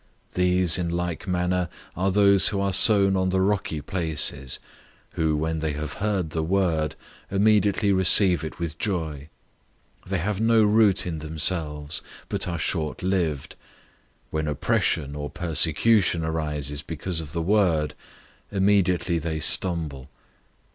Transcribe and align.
004:016 0.29 0.33
These 0.33 0.77
in 0.79 0.89
like 0.89 1.27
manner 1.27 1.69
are 1.95 2.09
those 2.11 2.47
who 2.47 2.59
are 2.59 2.73
sown 2.73 3.15
on 3.15 3.29
the 3.29 3.39
rocky 3.39 3.81
places, 3.81 4.57
who, 5.11 5.37
when 5.37 5.59
they 5.59 5.73
have 5.73 5.93
heard 6.01 6.31
the 6.31 6.41
word, 6.41 6.95
immediately 7.29 7.91
receive 7.91 8.43
it 8.43 8.57
with 8.57 8.79
joy. 8.79 9.29
004:017 9.99 10.07
They 10.09 10.17
have 10.17 10.41
no 10.41 10.63
root 10.63 11.05
in 11.05 11.19
themselves, 11.19 12.01
but 12.29 12.47
are 12.47 12.57
short 12.57 13.03
lived. 13.03 13.55
When 14.31 14.47
oppression 14.47 15.15
or 15.15 15.29
persecution 15.29 16.23
arises 16.25 16.81
because 16.81 17.19
of 17.21 17.33
the 17.33 17.43
word, 17.43 17.93
immediately 18.51 19.19
they 19.19 19.39
stumble. 19.39 20.09